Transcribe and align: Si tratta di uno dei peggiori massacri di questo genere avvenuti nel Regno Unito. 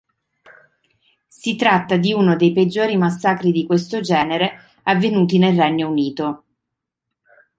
Si 1.27 1.55
tratta 1.55 1.95
di 1.95 2.11
uno 2.11 2.35
dei 2.35 2.53
peggiori 2.53 2.97
massacri 2.97 3.51
di 3.51 3.67
questo 3.67 4.01
genere 4.01 4.69
avvenuti 4.85 5.37
nel 5.37 5.55
Regno 5.55 5.91
Unito. 5.91 6.43